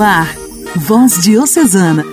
[0.00, 0.32] Ar,
[0.76, 2.04] Voz Diocesana,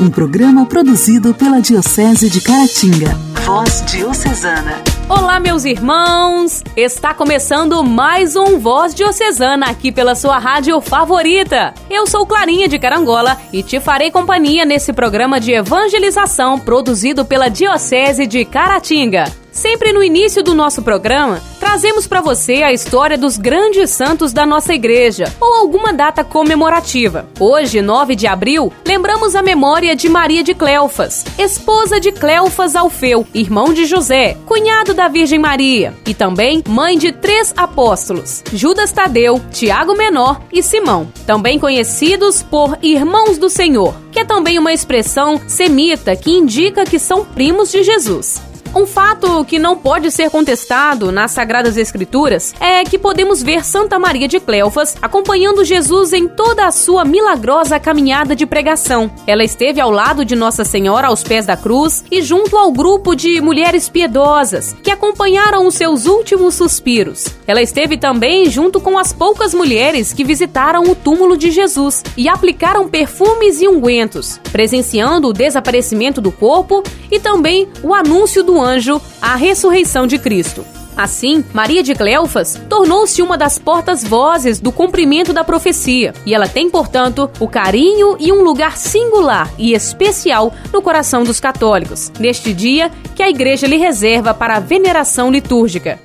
[0.00, 3.08] um programa produzido pela Diocese de Caratinga.
[3.44, 4.80] Voz Diocesana.
[5.08, 6.62] Olá, meus irmãos!
[6.76, 11.74] Está começando mais um Voz Diocesana aqui pela sua rádio favorita.
[11.90, 17.48] Eu sou Clarinha de Carangola e te farei companhia nesse programa de evangelização produzido pela
[17.48, 19.43] Diocese de Caratinga.
[19.54, 24.44] Sempre no início do nosso programa, trazemos para você a história dos grandes santos da
[24.44, 27.28] nossa igreja ou alguma data comemorativa.
[27.38, 33.24] Hoje, 9 de abril, lembramos a memória de Maria de Cleofas, esposa de Cleofas Alfeu,
[33.32, 39.40] irmão de José, cunhado da Virgem Maria e também mãe de três apóstolos: Judas Tadeu,
[39.52, 45.40] Tiago Menor e Simão, também conhecidos por irmãos do Senhor, que é também uma expressão
[45.46, 48.42] semita que indica que são primos de Jesus.
[48.76, 54.00] Um fato que não pode ser contestado nas Sagradas Escrituras é que podemos ver Santa
[54.00, 59.08] Maria de Cleofas acompanhando Jesus em toda a sua milagrosa caminhada de pregação.
[59.28, 63.14] Ela esteve ao lado de Nossa Senhora aos pés da cruz e junto ao grupo
[63.14, 67.28] de mulheres piedosas que acompanharam os seus últimos suspiros.
[67.46, 72.28] Ela esteve também junto com as poucas mulheres que visitaram o túmulo de Jesus e
[72.28, 79.00] aplicaram perfumes e ungüentos, presenciando o desaparecimento do corpo e também o anúncio do anjo
[79.20, 80.64] a ressurreição de Cristo.
[80.96, 86.70] Assim, Maria de Cleofas tornou-se uma das portas-vozes do cumprimento da profecia, e ela tem,
[86.70, 92.90] portanto, o carinho e um lugar singular e especial no coração dos católicos, neste dia
[93.14, 95.98] que a Igreja lhe reserva para a veneração litúrgica.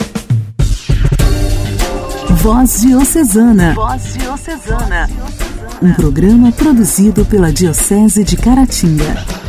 [2.31, 3.73] Voz Diocesana.
[3.73, 5.09] Voz Diocesana.
[5.81, 9.48] Um programa produzido pela Diocese de Caratinga.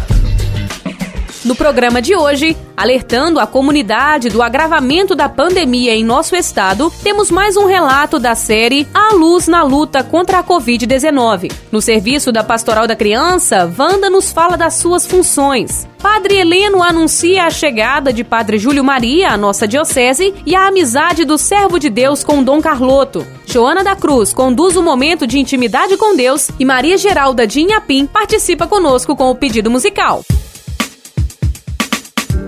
[1.42, 7.30] No programa de hoje, alertando a comunidade do agravamento da pandemia em nosso estado, temos
[7.30, 11.50] mais um relato da série A Luz na Luta contra a Covid-19.
[11.72, 15.88] No serviço da Pastoral da Criança, Wanda nos fala das suas funções.
[16.02, 21.24] Padre Heleno anuncia a chegada de Padre Júlio Maria à nossa diocese e a amizade
[21.24, 23.26] do servo de Deus com Dom Carloto.
[23.46, 28.04] Joana da Cruz conduz o momento de intimidade com Deus e Maria Geralda de Inhapim
[28.04, 30.22] participa conosco com o pedido musical.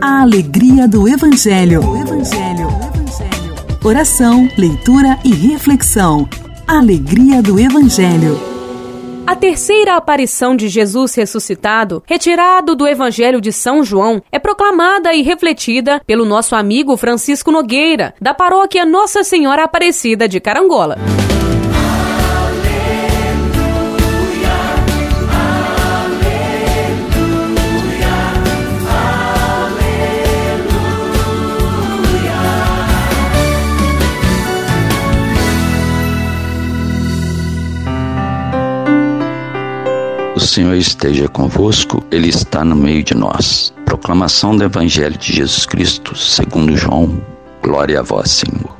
[0.04, 1.80] A alegria do Evangelho.
[1.96, 2.66] Evangelho.
[3.84, 6.28] Oração, leitura e reflexão.
[6.66, 8.36] Alegria do Evangelho.
[9.24, 15.22] A terceira aparição de Jesus ressuscitado, retirado do Evangelho de São João, é proclamada e
[15.22, 20.98] refletida pelo nosso amigo Francisco Nogueira, da paróquia Nossa Senhora Aparecida de Carangola.
[40.52, 43.72] Senhor esteja convosco, Ele está no meio de nós.
[43.86, 47.22] Proclamação do Evangelho de Jesus Cristo, segundo João.
[47.62, 48.76] Glória a vós, Senhor.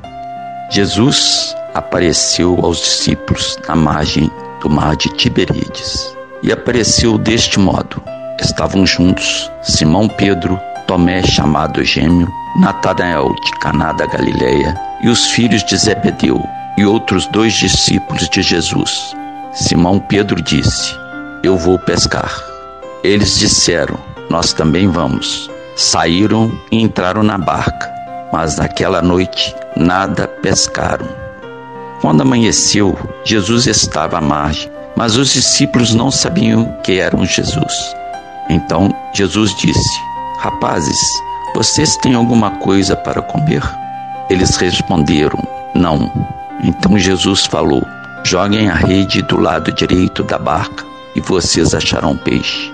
[0.69, 4.29] Jesus apareceu aos discípulos na margem
[4.61, 6.15] do mar de Tiberíades.
[6.43, 7.99] E apareceu deste modo.
[8.39, 12.31] Estavam juntos Simão Pedro, Tomé chamado Gêmeo,
[12.61, 16.39] Natanael de Caná da Galileia e os filhos de Zebedeu
[16.77, 19.15] e outros dois discípulos de Jesus.
[19.53, 21.01] Simão Pedro disse:
[21.43, 22.41] eu vou pescar.
[23.03, 23.99] Eles disseram:
[24.29, 25.51] Nós também vamos.
[25.75, 27.91] Saíram e entraram na barca,
[28.31, 31.07] mas naquela noite nada pescaram.
[31.99, 37.73] Quando amanheceu, Jesus estava à margem, mas os discípulos não sabiam que eram Jesus.
[38.49, 39.99] Então Jesus disse:
[40.39, 40.99] Rapazes,
[41.53, 43.63] vocês têm alguma coisa para comer?
[44.29, 45.39] Eles responderam:
[45.75, 46.09] Não.
[46.63, 47.83] Então Jesus falou:
[48.23, 52.71] Joguem a rede do lado direito da barca e vocês acharão peixe.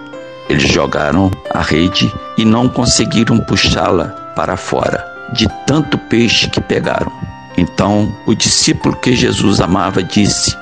[0.49, 7.11] Eles jogaram a rede e não conseguiram puxá-la para fora, de tanto peixe que pegaram.
[7.57, 10.55] Então o discípulo que Jesus amava disse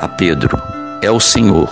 [0.00, 0.60] a Pedro:
[1.02, 1.68] É o Senhor.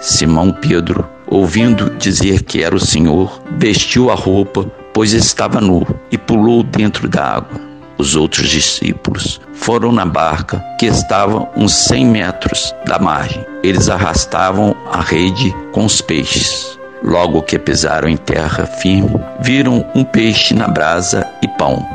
[0.00, 4.64] Simão Pedro, ouvindo dizer que era o Senhor, vestiu a roupa,
[4.94, 7.69] pois estava nu, e pulou dentro da água.
[8.00, 13.44] Os outros discípulos foram na barca, que estava uns cem metros da margem.
[13.62, 16.78] Eles arrastavam a rede com os peixes.
[17.04, 21.86] Logo que pisaram em terra firme, viram um peixe na brasa e pão.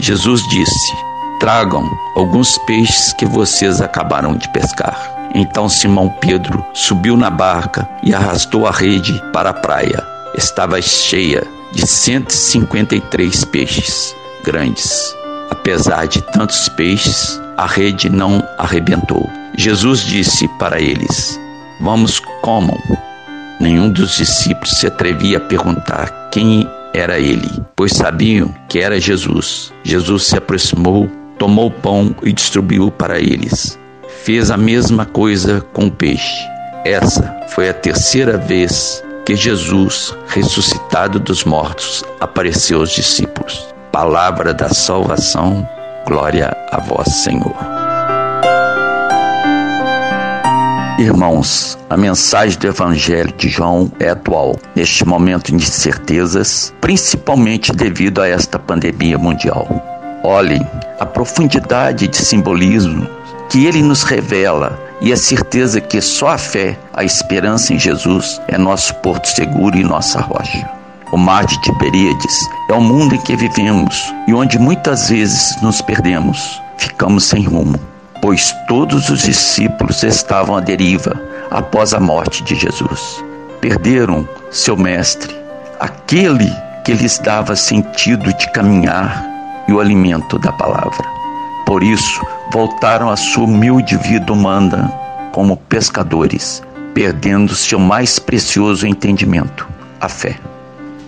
[0.00, 0.92] Jesus disse:
[1.38, 5.30] Tragam alguns peixes que vocês acabaram de pescar.
[5.32, 10.04] Então Simão Pedro subiu na barca e arrastou a rede para a praia.
[10.36, 14.12] Estava cheia de 153 peixes
[14.42, 15.21] grandes.
[15.52, 19.28] Apesar de tantos peixes, a rede não arrebentou.
[19.54, 21.38] Jesus disse para eles:
[21.78, 22.78] Vamos, comam.
[23.60, 29.74] Nenhum dos discípulos se atrevia a perguntar quem era ele, pois sabiam que era Jesus.
[29.84, 31.06] Jesus se aproximou,
[31.38, 33.78] tomou o pão e distribuiu para eles.
[34.24, 36.48] Fez a mesma coisa com o peixe.
[36.82, 43.72] Essa foi a terceira vez que Jesus, ressuscitado dos mortos, apareceu aos discípulos.
[43.92, 45.68] Palavra da salvação,
[46.06, 47.54] glória a vós, Senhor.
[50.98, 58.22] Irmãos, a mensagem do Evangelho de João é atual, neste momento de incertezas, principalmente devido
[58.22, 59.68] a esta pandemia mundial.
[60.24, 60.66] Olhem
[60.98, 63.06] a profundidade de simbolismo
[63.50, 68.40] que ele nos revela e a certeza que só a fé, a esperança em Jesus
[68.48, 70.81] é nosso porto seguro e nossa rocha.
[71.12, 75.80] O mar de Tiberíades é o mundo em que vivemos e onde muitas vezes nos
[75.80, 77.78] perdemos, ficamos sem rumo
[78.22, 81.20] pois todos os discípulos estavam à deriva
[81.50, 83.22] após a morte de Jesus.
[83.60, 85.36] Perderam seu mestre,
[85.80, 86.50] aquele
[86.84, 89.26] que lhes dava sentido de caminhar
[89.68, 91.04] e o alimento da palavra.
[91.66, 94.90] Por isso, voltaram à sua humilde vida humana
[95.32, 96.62] como pescadores,
[96.94, 99.66] perdendo seu mais precioso entendimento,
[100.00, 100.36] a fé.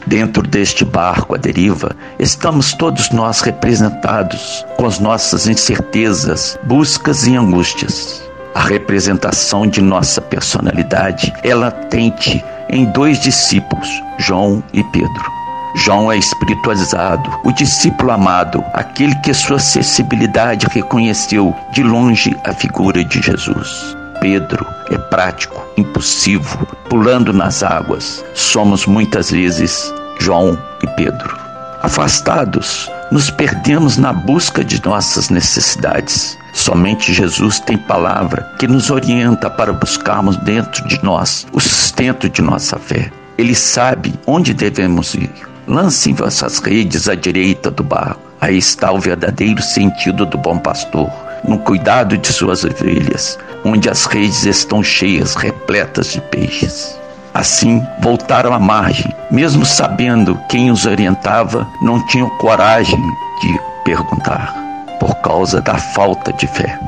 [0.06, 7.34] Dentro deste barco à deriva, estamos todos nós representados com as nossas incertezas, buscas e
[7.34, 8.22] angústias.
[8.54, 15.32] A representação de nossa personalidade é latente em dois discípulos, João e Pedro.
[15.76, 23.02] João é espiritualizado, o discípulo amado, aquele que sua sensibilidade reconheceu de longe a figura
[23.04, 23.96] de Jesus.
[24.20, 28.24] Pedro é prático, impulsivo, pulando nas águas.
[28.34, 31.36] Somos muitas vezes João e Pedro.
[31.82, 36.36] Afastados, nos perdemos na busca de nossas necessidades.
[36.54, 42.40] Somente Jesus tem palavra que nos orienta para buscarmos dentro de nós o sustento de
[42.40, 43.10] nossa fé.
[43.36, 45.30] Ele sabe onde devemos ir.
[45.66, 48.20] Lancem vossas redes à direita do barco.
[48.40, 51.10] Aí está o verdadeiro sentido do bom pastor
[51.46, 56.98] no cuidado de suas ovelhas, onde as redes estão cheias, repletas de peixes.
[57.32, 63.00] Assim, voltaram à margem, mesmo sabendo quem os orientava, não tinham coragem
[63.42, 64.54] de perguntar,
[65.00, 66.78] por causa da falta de fé.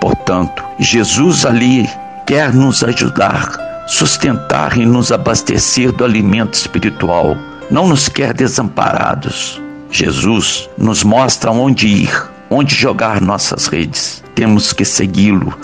[0.00, 1.88] Portanto, Jesus ali
[2.26, 3.52] quer nos ajudar,
[3.86, 7.36] sustentar e nos abastecer do alimento espiritual,
[7.70, 9.60] não nos quer desamparados.
[9.90, 14.22] Jesus nos mostra onde ir, onde jogar nossas redes.
[14.34, 15.58] Temos que segui-lo,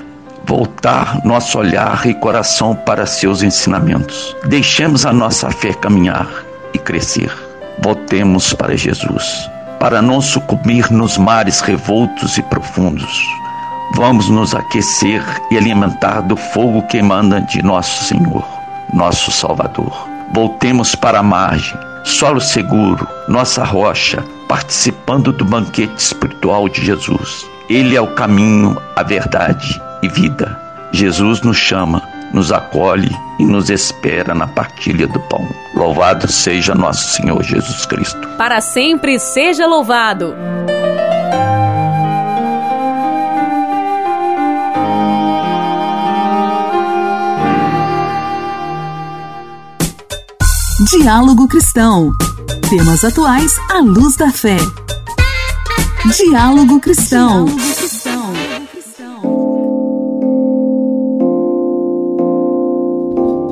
[0.46, 4.34] voltar nosso olhar e coração para seus ensinamentos.
[4.46, 6.28] Deixemos a nossa fé caminhar
[6.72, 7.30] e crescer.
[7.82, 9.48] Voltemos para Jesus,
[9.78, 13.22] para não sucumbir nos mares revoltos e profundos.
[13.94, 18.44] Vamos nos aquecer e alimentar do fogo que emana de nosso Senhor,
[18.92, 20.17] nosso Salvador.
[20.32, 27.46] Voltemos para a margem, solo seguro, nossa rocha, participando do banquete espiritual de Jesus.
[27.68, 30.58] Ele é o caminho, a verdade e vida.
[30.92, 32.02] Jesus nos chama,
[32.32, 35.46] nos acolhe e nos espera na partilha do pão.
[35.74, 38.26] Louvado seja nosso Senhor Jesus Cristo.
[38.36, 40.34] Para sempre seja louvado.
[50.90, 52.14] Diálogo Cristão.
[52.70, 54.56] Temas atuais à luz da fé.
[56.16, 57.44] Diálogo Cristão.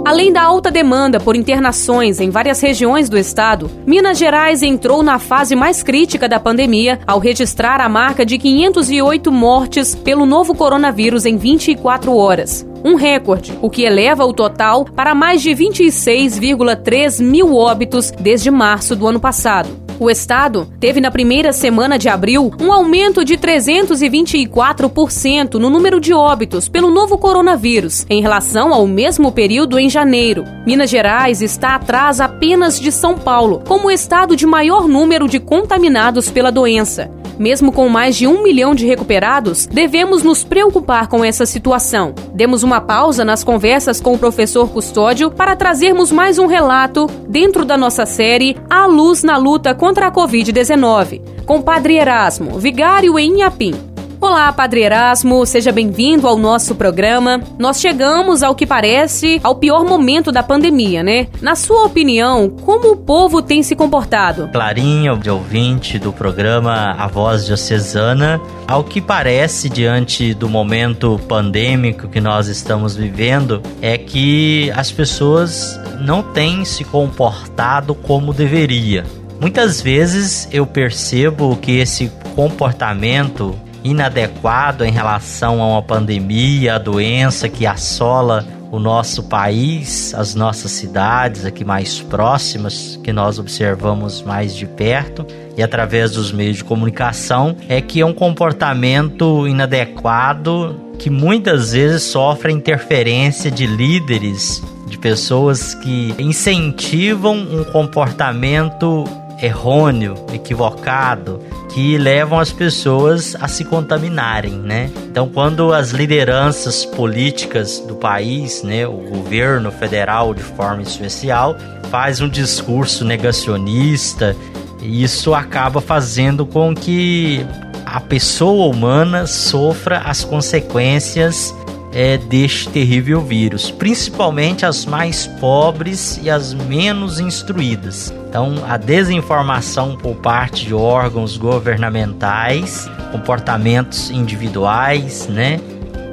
[0.06, 5.18] Além da alta demanda por internações em várias regiões do estado, Minas Gerais entrou na
[5.18, 11.26] fase mais crítica da pandemia ao registrar a marca de 508 mortes pelo novo coronavírus
[11.26, 17.56] em 24 horas um recorde, o que eleva o total para mais de 26,3 mil
[17.56, 19.68] óbitos desde março do ano passado.
[19.98, 26.12] O estado teve na primeira semana de abril um aumento de 324% no número de
[26.12, 30.44] óbitos pelo novo coronavírus em relação ao mesmo período em janeiro.
[30.66, 35.40] Minas Gerais está atrás apenas de São Paulo, como o estado de maior número de
[35.40, 37.10] contaminados pela doença.
[37.38, 42.14] Mesmo com mais de um milhão de recuperados, devemos nos preocupar com essa situação.
[42.32, 47.64] Demos uma pausa nas conversas com o professor Custódio para trazermos mais um relato dentro
[47.64, 53.36] da nossa série A Luz na Luta contra a Covid-19, com Padre Erasmo, vigário em
[53.36, 53.95] Inhapim.
[54.18, 57.40] Olá, Padre Erasmo, seja bem-vindo ao nosso programa.
[57.58, 61.28] Nós chegamos ao que parece ao pior momento da pandemia, né?
[61.42, 64.48] Na sua opinião, como o povo tem se comportado?
[64.48, 72.08] Clarinha, de ouvinte do programa A Voz Diocesana, ao que parece diante do momento pandêmico
[72.08, 79.04] que nós estamos vivendo, é que as pessoas não têm se comportado como deveria.
[79.38, 83.54] Muitas vezes eu percebo que esse comportamento
[83.86, 90.72] inadequado em relação a uma pandemia, a doença que assola o nosso país, as nossas
[90.72, 95.26] cidades aqui mais próximas, que nós observamos mais de perto
[95.56, 102.02] e através dos meios de comunicação, é que é um comportamento inadequado que muitas vezes
[102.02, 109.04] sofre interferência de líderes, de pessoas que incentivam um comportamento
[109.40, 111.40] errôneo, equivocado,
[111.70, 114.90] que levam as pessoas a se contaminarem, né?
[115.10, 121.56] Então, quando as lideranças políticas do país, né, o governo federal de forma especial,
[121.90, 124.34] faz um discurso negacionista,
[124.82, 127.46] isso acaba fazendo com que
[127.84, 131.54] a pessoa humana sofra as consequências
[131.96, 138.12] é, deste terrível vírus, principalmente as mais pobres e as menos instruídas.
[138.28, 145.58] Então, a desinformação por parte de órgãos governamentais, comportamentos individuais, né?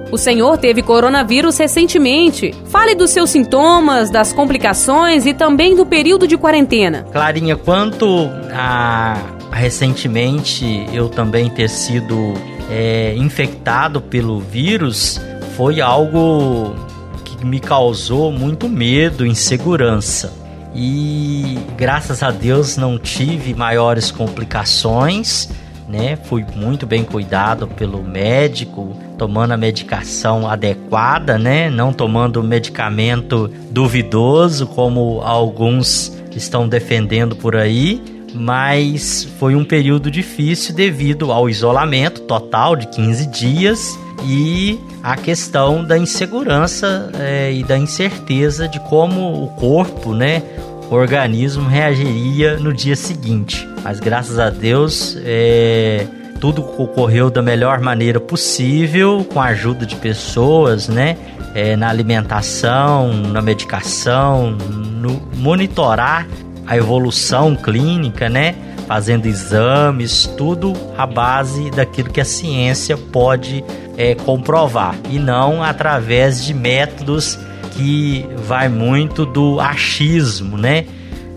[0.10, 2.56] O senhor teve coronavírus recentemente.
[2.68, 7.06] Fale dos seus sintomas, das complicações e também do período de quarentena.
[7.12, 9.18] Clarinha, quanto a
[9.52, 12.36] recentemente eu também ter sido
[12.70, 15.20] é, infectado pelo vírus,
[15.56, 16.76] foi algo
[17.24, 20.34] que me causou muito medo, insegurança.
[20.76, 25.50] E graças a Deus não tive maiores complicações,
[25.88, 26.16] né?
[26.16, 31.70] Fui muito bem cuidado pelo médico, tomando a medicação adequada, né?
[31.70, 38.02] Não tomando medicamento duvidoso como alguns estão defendendo por aí,
[38.34, 45.84] mas foi um período difícil devido ao isolamento total de 15 dias e a questão
[45.84, 50.42] da insegurança é, e da incerteza de como o corpo, né,
[50.90, 53.68] o organismo reagiria no dia seguinte.
[53.84, 56.08] Mas graças a Deus, é,
[56.40, 61.18] tudo ocorreu da melhor maneira possível, com a ajuda de pessoas, né?
[61.56, 66.28] É, na alimentação, na medicação, no monitorar
[66.66, 68.56] a evolução clínica, né?
[68.88, 73.64] Fazendo exames, tudo à base daquilo que a ciência pode
[73.98, 77.40] é, comprovar e não através de métodos
[77.72, 80.86] que vai muito do achismo, né?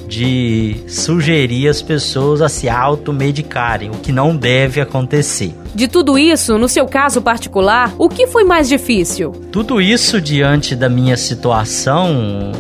[0.06, 5.52] De sugerir as pessoas a se automedicarem, o que não deve acontecer.
[5.75, 9.33] De tudo isso, no seu caso particular, o que foi mais difícil?
[9.50, 12.52] Tudo isso diante da minha situação,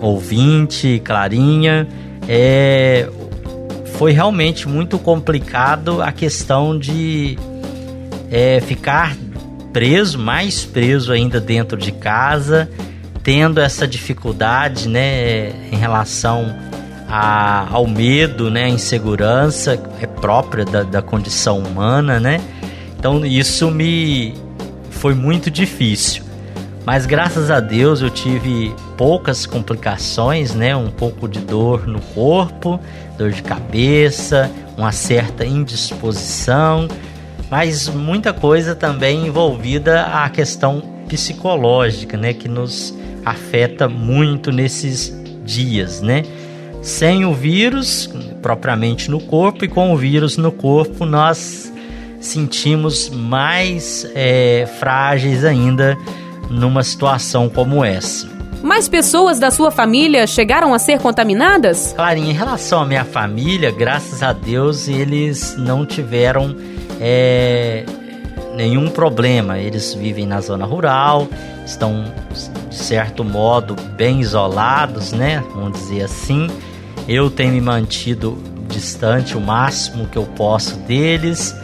[0.00, 1.86] ouvinte, Clarinha,
[2.28, 3.08] é,
[3.96, 7.38] foi realmente muito complicado a questão de
[8.30, 9.16] é, ficar
[9.72, 12.68] preso, mais preso ainda dentro de casa,
[13.22, 16.54] tendo essa dificuldade, né, em relação
[17.08, 22.40] a, ao medo, né, insegurança é própria da, da condição humana, né?
[22.98, 24.34] Então isso me
[24.90, 26.24] foi muito difícil.
[26.84, 30.74] Mas graças a Deus eu tive poucas complicações, né?
[30.74, 32.80] Um pouco de dor no corpo,
[33.18, 36.88] dor de cabeça, uma certa indisposição,
[37.50, 46.00] mas muita coisa também envolvida a questão psicológica, né, que nos afeta muito nesses dias,
[46.00, 46.22] né?
[46.82, 48.10] Sem o vírus
[48.42, 51.72] propriamente no corpo e com o vírus no corpo nós
[52.20, 55.96] sentimos mais é, frágeis ainda
[56.50, 58.33] numa situação como essa.
[58.64, 61.92] Mais pessoas da sua família chegaram a ser contaminadas?
[61.92, 66.56] Clarinha, em relação à minha família, graças a Deus eles não tiveram
[66.98, 67.84] é,
[68.56, 69.58] nenhum problema.
[69.58, 71.28] Eles vivem na zona rural,
[71.66, 72.10] estão
[72.70, 75.44] de certo modo bem isolados, né?
[75.54, 76.48] Vamos dizer assim.
[77.06, 81.54] Eu tenho me mantido distante o máximo que eu posso deles.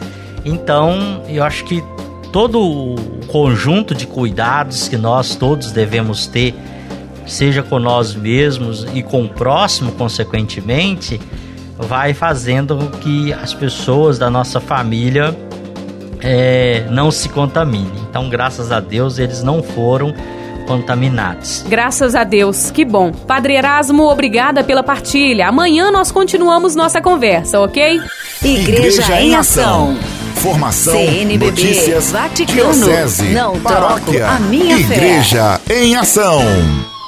[0.45, 1.83] Então, eu acho que
[2.31, 6.53] todo o conjunto de cuidados que nós todos devemos ter,
[7.25, 11.19] seja com nós mesmos e com o próximo, consequentemente,
[11.77, 15.35] vai fazendo com que as pessoas da nossa família
[16.21, 17.91] é, não se contaminem.
[18.09, 20.13] Então, graças a Deus, eles não foram
[20.67, 21.65] contaminados.
[21.67, 23.11] Graças a Deus, que bom.
[23.11, 25.47] Padre Erasmo, obrigada pela partilha.
[25.47, 27.99] Amanhã nós continuamos nossa conversa, ok?
[28.43, 29.97] Igreja, Igreja em Ação.
[30.37, 35.83] Informação, CNBB, notícias, Vaticano, diocese, não paróquia, troco a minha igreja fé.
[35.83, 36.41] em ação.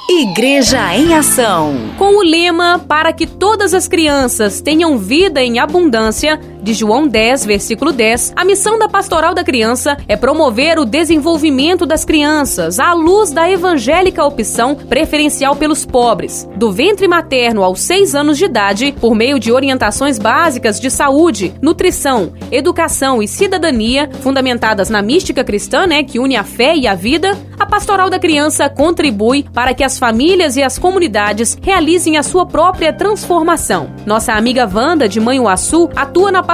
[0.08, 1.76] Igreja em Ação.
[1.96, 7.44] Com o lema Para que todas as crianças tenham vida em abundância, de João 10,
[7.44, 12.94] versículo 10, a missão da Pastoral da Criança é promover o desenvolvimento das crianças à
[12.94, 18.94] luz da evangélica opção preferencial pelos pobres, do ventre materno aos 6 anos de idade,
[18.98, 25.86] por meio de orientações básicas de saúde, nutrição, educação e cidadania, fundamentadas na mística cristã,
[25.86, 27.36] né, que une a fé e a vida.
[27.58, 32.46] A Pastoral da Criança contribui para que as famílias e as comunidades realizem a sua
[32.46, 33.90] própria transformação.
[34.06, 36.53] Nossa amiga Wanda de Manhuaçu atua na pastoral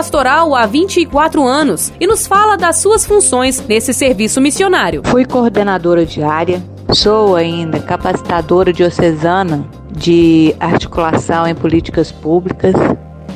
[0.54, 5.02] há 24 anos e nos fala das suas funções nesse serviço missionário.
[5.04, 12.74] Fui coordenadora diária, sou ainda capacitadora diocesana de articulação em políticas públicas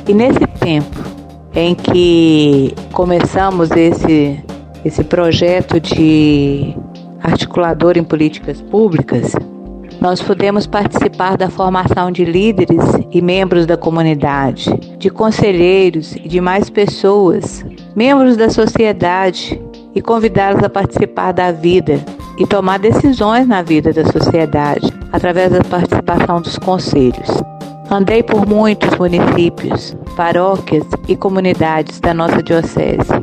[0.07, 0.99] e nesse tempo
[1.53, 4.43] em que começamos esse,
[4.83, 6.75] esse projeto de
[7.21, 9.33] articulador em políticas públicas,
[9.99, 16.39] nós podemos participar da formação de líderes e membros da comunidade, de conselheiros e de
[16.39, 19.59] mais pessoas, membros da sociedade,
[19.95, 22.03] e convidá-los a participar da vida
[22.37, 27.29] e tomar decisões na vida da sociedade através da participação dos conselhos.
[27.89, 33.13] Andei por muitos municípios, paróquias e comunidades da nossa diocese.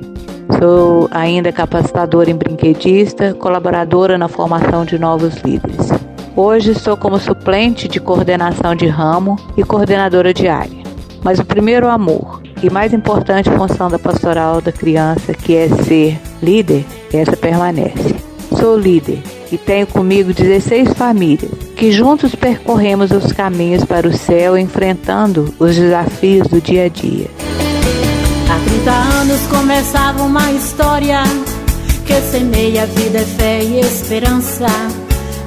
[0.59, 5.91] Sou ainda capacitadora em brinquedista, colaboradora na formação de novos líderes.
[6.35, 10.83] Hoje estou como suplente de coordenação de ramo e coordenadora diária.
[11.23, 16.19] Mas o primeiro amor e mais importante função da pastoral da criança, que é ser
[16.43, 18.17] líder, essa permanece.
[18.59, 24.57] Sou líder e tenho comigo 16 famílias que juntos percorremos os caminhos para o céu,
[24.57, 27.29] enfrentando os desafios do dia a dia.
[28.49, 31.23] Há 30 anos começava uma história
[32.07, 34.67] que semeia vida, fé e esperança.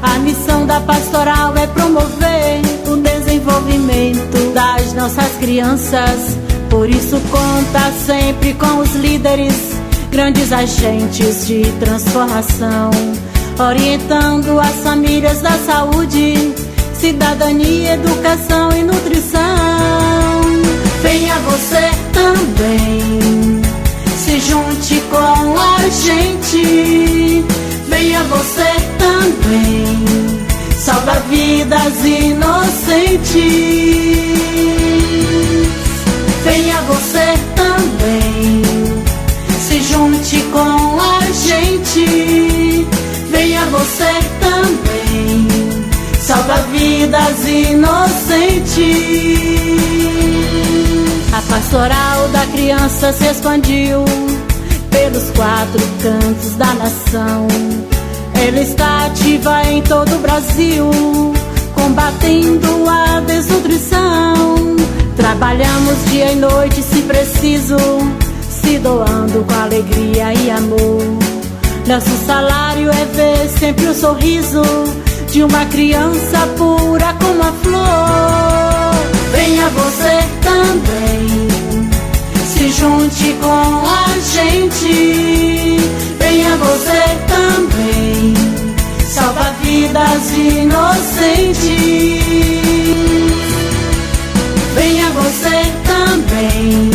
[0.05, 6.37] A missão da pastoral é promover o desenvolvimento das nossas crianças.
[6.69, 9.53] Por isso conta sempre com os líderes,
[10.11, 12.91] grandes agentes de transformação,
[13.59, 16.53] orientando as famílias da saúde,
[16.93, 19.41] cidadania, educação e nutrição.
[21.01, 23.61] Venha você também,
[24.17, 27.64] se junte com a gente.
[28.05, 30.05] Venha você também,
[30.77, 33.33] salva vidas inocentes.
[36.43, 38.61] Venha você também,
[39.59, 42.85] se junte com a gente.
[43.31, 45.47] Venha você também,
[46.21, 48.85] salva vidas inocentes.
[51.33, 54.05] A pastoral da criança se expandiu
[54.91, 57.47] pelos quatro cantos da nação.
[58.43, 60.89] Ela está ativa em todo o Brasil,
[61.73, 64.75] combatendo a desnutrição.
[65.15, 67.77] Trabalhamos dia e noite, se preciso,
[68.49, 71.01] se doando com alegria e amor.
[71.87, 74.61] Nosso salário é ver sempre o sorriso
[75.31, 78.95] de uma criança pura como a flor.
[79.31, 81.74] Venha você também
[82.77, 85.77] junte com a gente.
[86.19, 88.33] Venha você também,
[89.07, 91.65] salva vidas inocentes.
[94.75, 96.91] Venha você também,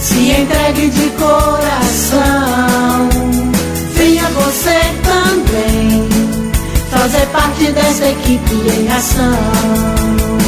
[0.00, 3.08] se entregue de coração.
[3.94, 6.08] Venha você também,
[6.90, 10.47] fazer parte dessa equipe em ação.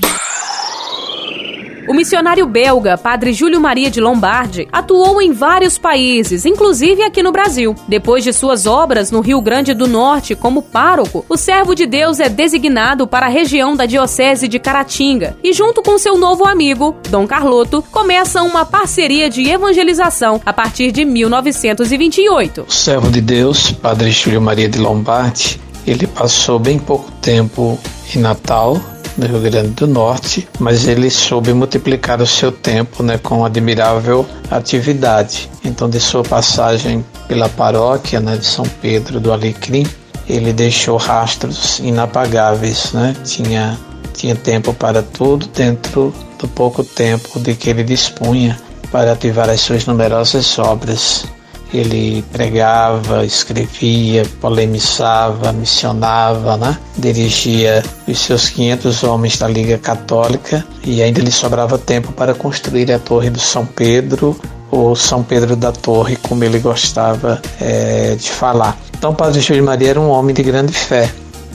[1.91, 7.33] O missionário belga, Padre Júlio Maria de Lombardi, atuou em vários países, inclusive aqui no
[7.33, 7.75] Brasil.
[7.85, 12.21] Depois de suas obras no Rio Grande do Norte como pároco, o servo de Deus
[12.21, 16.95] é designado para a região da Diocese de Caratinga e, junto com seu novo amigo,
[17.09, 22.67] Dom Carloto, começa uma parceria de evangelização a partir de 1928.
[22.69, 27.77] O servo de Deus, Padre Júlio Maria de Lombardi, ele passou bem pouco tempo
[28.15, 28.79] em Natal,
[29.21, 34.25] no Rio Grande do Norte, mas ele soube multiplicar o seu tempo né, com admirável
[34.49, 35.49] atividade.
[35.63, 39.85] Então, de sua passagem pela paróquia né, de São Pedro do Alecrim,
[40.27, 42.91] ele deixou rastros inapagáveis.
[42.93, 43.15] Né?
[43.23, 43.77] Tinha
[44.13, 48.59] tinha tempo para tudo dentro do pouco tempo de que ele dispunha
[48.91, 51.25] para ativar as suas numerosas obras.
[51.73, 56.77] Ele pregava, escrevia, polemizava, missionava, né?
[56.97, 62.91] dirigia os seus 500 homens da Liga Católica e ainda lhe sobrava tempo para construir
[62.91, 64.37] a Torre do São Pedro
[64.69, 68.77] ou São Pedro da Torre, como ele gostava é, de falar.
[68.97, 71.09] Então, Padre Júlio Maria era um homem de grande fé.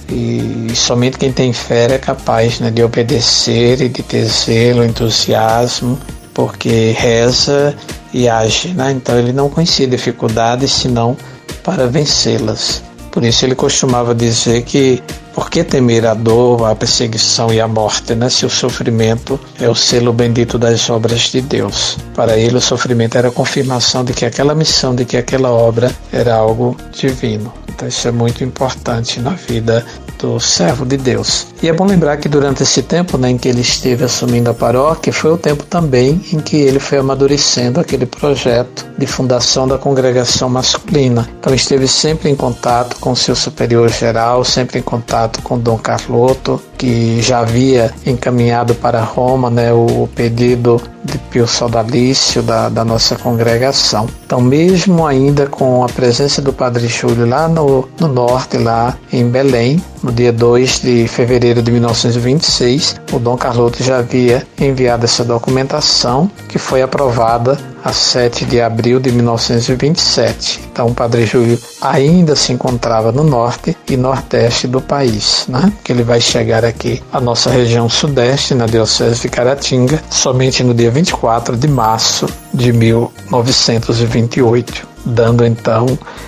[0.08, 5.98] E somente quem tem fé é capaz né, de obedecer e de ter zelo, entusiasmo,
[6.36, 7.74] porque reza
[8.12, 8.92] e age, né?
[8.92, 11.16] Então ele não conhecia dificuldades senão
[11.64, 12.82] para vencê-las.
[13.10, 17.66] Por isso ele costumava dizer que por que temer a dor, a perseguição e a
[17.66, 18.28] morte, né?
[18.28, 21.96] Se o sofrimento é o selo bendito das obras de Deus.
[22.14, 25.90] Para ele o sofrimento era a confirmação de que aquela missão, de que aquela obra
[26.12, 27.50] era algo divino.
[27.66, 29.86] Então isso é muito importante na vida
[30.18, 31.46] do servo de Deus.
[31.62, 34.54] E é bom lembrar que durante esse tempo né, em que ele esteve assumindo a
[34.54, 39.78] paróquia, foi o tempo também em que ele foi amadurecendo aquele projeto de fundação da
[39.78, 41.28] congregação masculina.
[41.38, 46.60] Então esteve sempre em contato com seu superior geral, sempre em contato com Dom Carloto,
[46.76, 53.16] que já havia encaminhado para Roma né, o pedido de Pio Sodalício da, da nossa
[53.16, 54.06] congregação.
[54.26, 59.26] Então, mesmo ainda com a presença do Padre Júlio lá no, no norte, lá em
[59.28, 65.24] Belém, no dia 2 de fevereiro de 1926, o Dom Carloto já havia enviado essa
[65.24, 70.60] documentação que foi aprovada a 7 de abril de 1927.
[70.72, 75.72] Então, o Padre Júlio ainda se encontrava no norte e nordeste do país, né?
[75.84, 80.74] Que ele vai chegar aqui à nossa região sudeste, na Diocese de Caratinga, somente no
[80.74, 85.86] dia 24 de março de 1928 dando então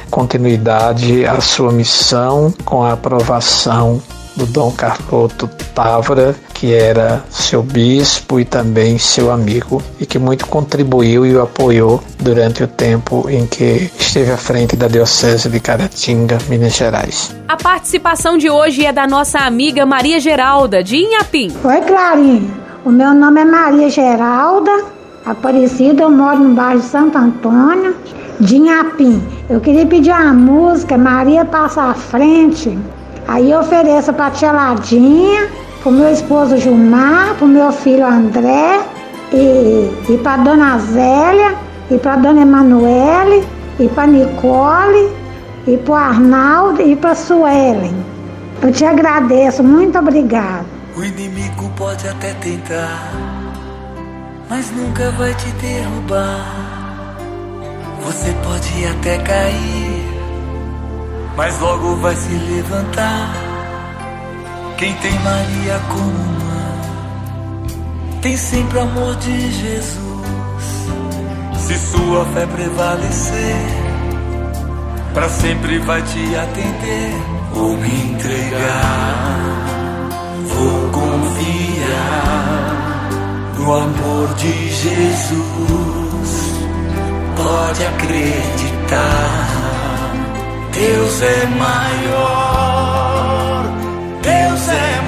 [0.08, 4.00] continuidade à sua missão com a aprovação
[4.36, 10.44] do Dom Carloto Távora, que era seu bispo e também seu amigo, e que muito
[10.48, 15.60] contribuiu e o apoiou durante o tempo em que esteve à frente da Diocese de
[15.60, 17.32] Caratinga, Minas Gerais.
[17.46, 21.52] A participação de hoje é da nossa amiga Maria Geralda, de Inhapim.
[21.62, 22.50] Oi, Clarinha.
[22.84, 24.84] O meu nome é Maria Geralda
[25.24, 27.94] Aparecida, eu moro no bairro de Santo Antônio,
[28.40, 29.22] de Inhapim.
[29.48, 32.76] Eu queria pedir uma música, Maria Passa à Frente,
[33.28, 37.72] Aí eu ofereço para a tia Ladinha, para o meu esposo Gilmar, para o meu
[37.72, 38.80] filho André,
[39.32, 41.54] e, e para dona Zélia,
[41.90, 43.46] e para dona Emanuele,
[43.78, 45.10] e para Nicole,
[45.66, 47.94] e para o Arnaldo e para Suelen.
[48.62, 50.66] Eu te agradeço, muito obrigado.
[50.96, 53.12] O inimigo pode até tentar,
[54.50, 57.16] mas nunca vai te derrubar.
[58.04, 60.18] Você pode até cair
[61.38, 63.47] mas logo vai se levantar.
[64.78, 67.70] Quem tem Maria como mãe,
[68.22, 69.98] tem sempre amor de Jesus.
[71.56, 73.56] Se sua fé prevalecer,
[75.12, 77.12] para sempre vai te atender.
[77.52, 79.38] Vou me entregar,
[80.46, 82.38] vou confiar
[83.58, 85.38] no amor de Jesus.
[87.36, 89.58] Pode acreditar
[90.78, 92.77] Deus é maior,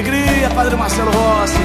[0.00, 1.58] alegria, Padre Marcelo Rossi.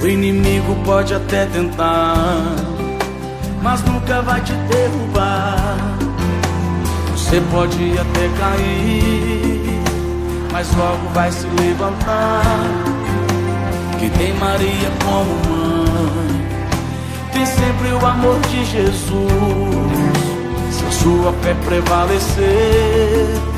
[0.00, 2.54] O inimigo pode até tentar,
[3.62, 5.76] mas nunca vai te derrubar.
[7.12, 9.82] Você pode até cair,
[10.52, 12.42] mas logo vai se levantar.
[13.98, 16.42] Que tem Maria como mãe
[17.32, 19.02] tem sempre o amor de Jesus.
[20.70, 23.51] Se a sua fé prevalecer,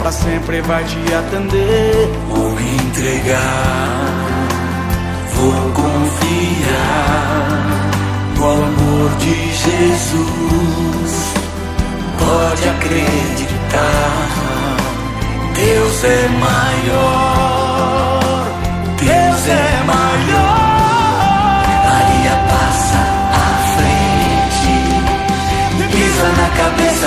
[0.00, 2.08] para sempre vai te atender.
[2.28, 4.10] Vou me entregar,
[5.34, 7.10] vou confiar
[8.36, 10.20] no amor de Jesus.
[12.18, 14.26] Pode acreditar,
[15.54, 17.60] Deus é maior,
[18.98, 20.60] Deus é maior.
[26.60, 27.06] cabeça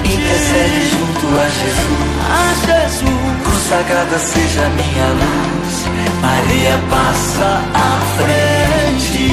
[0.05, 2.15] intercede junto a Jesus.
[2.31, 5.75] A Jesus, Cruz sagrada seja minha luz.
[6.21, 9.27] Maria passa à frente,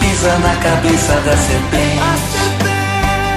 [0.00, 2.38] pisa na cabeça da serpente,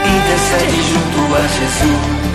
[0.06, 2.26] intercede junto a Jesus.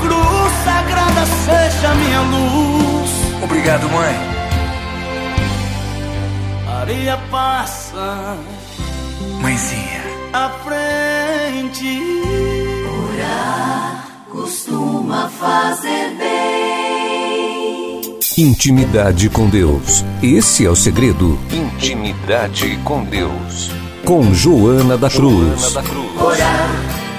[0.00, 3.10] cruz sagrada seja minha luz.
[3.42, 4.35] Obrigado, mãe.
[6.86, 8.36] Maria passa
[9.42, 10.04] Mãezinha.
[10.32, 12.00] à frente.
[14.30, 18.18] Costuma fazer bem.
[18.38, 20.04] Intimidade com Deus.
[20.22, 21.36] Esse é o segredo.
[21.50, 23.72] Intimidade com Deus.
[24.04, 25.74] Com Joana da Cruz.
[25.74, 26.70] Orar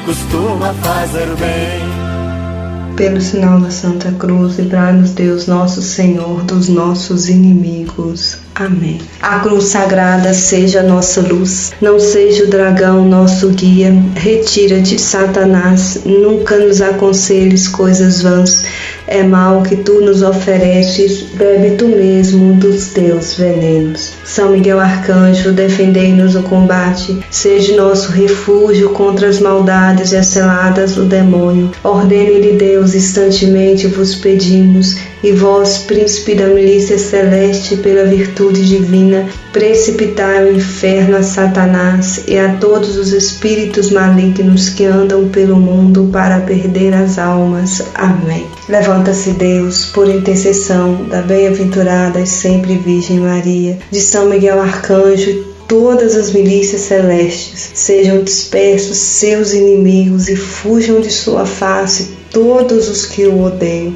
[0.06, 2.96] costuma fazer bem.
[2.96, 8.47] Pelo sinal da Santa Cruz, livrai-nos Deus, nosso Senhor, dos nossos inimigos.
[8.60, 9.00] Amém.
[9.22, 13.94] A cruz sagrada seja nossa luz, não seja o dragão nosso guia.
[14.16, 18.64] Retira-te, Satanás, nunca nos aconselhes coisas vãs.
[19.06, 24.14] É mal que tu nos ofereces, bebe tu mesmo dos teus venenos.
[24.26, 31.72] São Miguel Arcanjo, defendei-nos o combate, seja nosso refúgio contra as maldades exceladas do demônio.
[31.84, 40.40] Ordene-lhe Deus, instantemente vos pedimos, e vós, príncipe da milícia celeste, pela virtude divina, precipitai
[40.40, 46.42] ao inferno a Satanás e a todos os espíritos malignos que andam pelo mundo para
[46.42, 47.82] perder as almas.
[47.96, 48.46] Amém.
[48.70, 56.16] Levanta-se Deus, por intercessão da bem-aventurada e sempre Virgem Maria, de São Miguel Arcanjo, todas
[56.16, 63.26] as milícias celestes, sejam dispersos seus inimigos e fujam de sua face todos os que
[63.26, 63.94] o odeiam,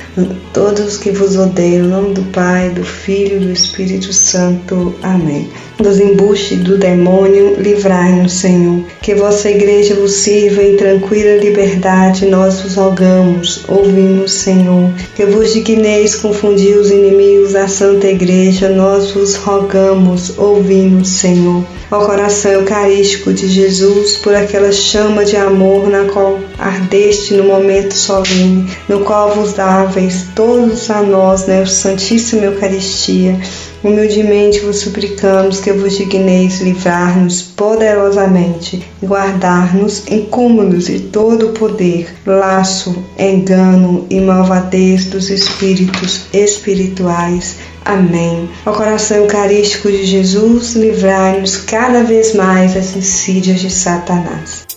[0.53, 4.95] todos os que vos odeiam, em nome do Pai, do Filho e do Espírito Santo.
[5.01, 5.49] Amém.
[5.81, 8.85] Dos embustes do demônio, livrai-nos, Senhor.
[9.01, 13.63] Que vossa igreja vos sirva em tranquila liberdade, nós vos rogamos.
[13.67, 14.91] Ouvimos, Senhor.
[15.15, 20.37] Que vos digneis confundir os inimigos da Santa Igreja, nós vos rogamos.
[20.37, 21.65] Ouvimos, Senhor.
[21.89, 27.95] Ao coração eucarístico de Jesus, por aquela chama de amor na qual ardeste no momento
[27.95, 33.35] solene, no qual vos dáveis todos a nós, né, Santíssima Eucaristia.
[33.83, 42.13] Humildemente vos suplicamos que vos digneis livrar-nos poderosamente e guardar-nos incômodos de todo o poder,
[42.25, 47.57] laço, engano e malvadez dos espíritos espirituais.
[47.83, 48.47] Amém.
[48.65, 54.67] Ao coração eucarístico de Jesus, livrai-nos cada vez mais das insídias de Satanás.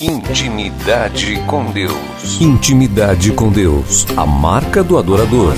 [0.00, 2.40] Intimidade com Deus.
[2.40, 4.06] Intimidade com Deus.
[4.16, 5.54] A marca do adorador.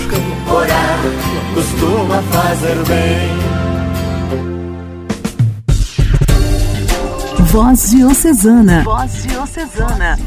[0.50, 1.00] Orar
[1.54, 3.44] costuma fazer bem.
[7.46, 8.82] Voz Diocesana.
[8.82, 10.18] Voz Diocesana.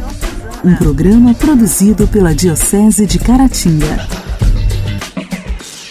[0.64, 4.08] Um programa produzido pela Diocese de Caratinga.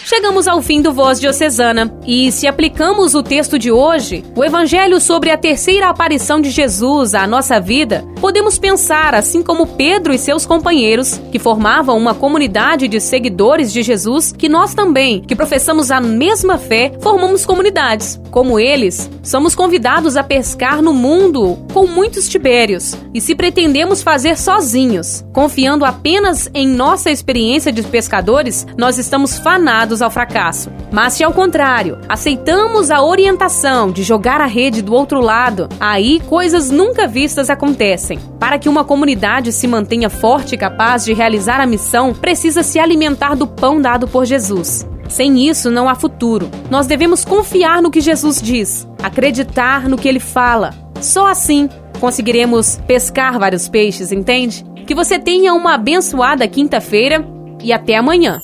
[0.03, 4.99] Chegamos ao fim do Voz Diocesana e, se aplicamos o texto de hoje, o Evangelho
[4.99, 10.17] sobre a terceira aparição de Jesus à nossa vida, podemos pensar, assim como Pedro e
[10.17, 15.91] seus companheiros, que formavam uma comunidade de seguidores de Jesus, que nós também, que professamos
[15.91, 18.19] a mesma fé, formamos comunidades.
[18.31, 24.37] Como eles, somos convidados a pescar no mundo com muitos tibérios e se pretendemos fazer
[24.37, 30.71] sozinhos, confiando apenas em nossa experiência de pescadores, nós estamos fanados ao fracasso.
[30.91, 36.19] Mas se ao contrário, aceitamos a orientação de jogar a rede do outro lado, aí
[36.21, 38.06] coisas nunca vistas acontecem.
[38.39, 42.79] Para que uma comunidade se mantenha forte e capaz de realizar a missão, precisa se
[42.79, 44.87] alimentar do pão dado por Jesus.
[45.09, 46.49] Sem isso não há futuro.
[46.69, 50.73] Nós devemos confiar no que Jesus diz, acreditar no que ele fala.
[51.01, 54.65] Só assim conseguiremos pescar vários peixes, entende?
[54.85, 57.25] Que você tenha uma abençoada quinta-feira
[57.63, 58.41] e até amanhã.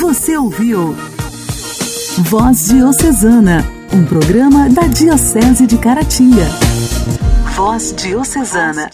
[0.00, 0.94] Você ouviu
[2.18, 6.46] Voz Diocesana, um programa da Diocese de Caratinga.
[7.58, 8.86] Voz Diocesana.